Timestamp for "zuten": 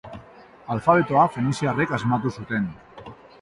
2.41-2.67